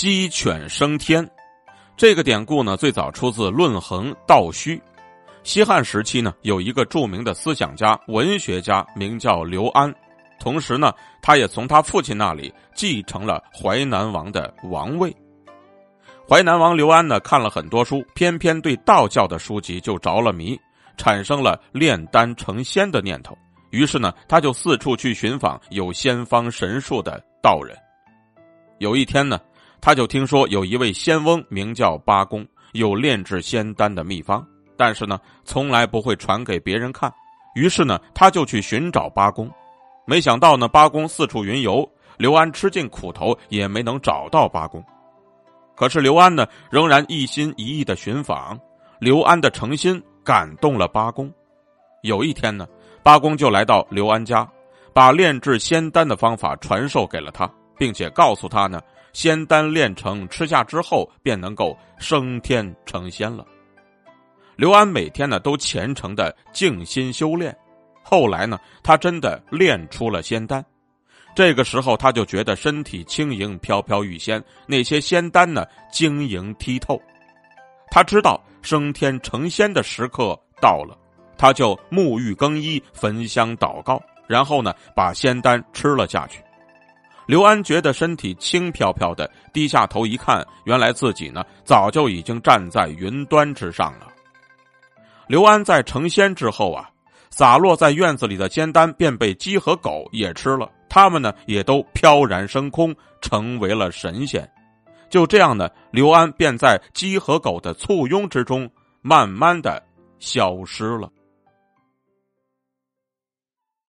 [0.00, 1.28] 鸡犬升天。
[1.94, 4.74] 这个典故呢，最早出自《论衡·道虚》。
[5.42, 9.94] 西汉时期呢，有一个著名的思想家、文学家，名叫刘安。
[10.38, 10.90] 同时呢，
[11.20, 15.14] 他也从他父亲那里继承了淮南王的王位。
[16.26, 20.58] 淮南王刘安呢，看了很多书，偏偏对道教的书籍就着了迷，
[20.96, 23.36] 产生了炼丹成仙的念头。
[23.68, 27.76] 于是呢，他就四处去寻访有仙方神术的道人。
[28.78, 29.38] 有一天呢，
[29.80, 37.12] 他就听说有一位仙翁名叫八公，有炼制仙丹的秘方，但是呢，从来不会传给别人看。
[37.54, 39.50] 于是呢，他就去寻找八公。
[40.06, 44.84] 没想到呢，八公四处云游，刘安吃尽苦头也没能找到八公。
[45.74, 48.58] 可是刘安呢，仍然一心一意的寻访。
[48.98, 51.32] 刘安的诚心感动了八公。
[52.02, 52.66] 有一天呢。
[53.02, 54.46] 八公就来到刘安家，
[54.92, 58.78] 把炼制仙丹的方法传授给了他，并且告诉他呢，
[59.14, 63.42] 仙丹炼成吃下之后便能够升天成仙了。
[64.54, 67.56] 刘安每天呢都虔诚的静心修炼，
[68.02, 70.62] 后来呢，他真的炼出了仙丹。
[71.34, 77.00] 这个时候，他就觉得身体轻盈飘飘欲仙，那些仙丹呢晶莹剔透。
[77.90, 80.98] 他知道升天成仙的时刻到了。
[81.38, 86.42] 他就沐浴更衣、焚香祷告，然后呢，把仙丹吃了下去。
[87.30, 94.08] 刘安觉得身体轻飘飘的，低下头一看，原来自己呢早就已经站在云端之上了。
[95.28, 96.90] 刘安在成仙之后啊，
[97.30, 104.50] 洒落在院子里的仙丹便被鸡和狗也吃了，他们呢也都飘然升空，成为了神仙。
[105.08, 108.68] 就这样呢，刘安便在鸡和狗的簇拥之中，
[109.02, 109.80] 慢慢的
[110.18, 111.08] 消失了。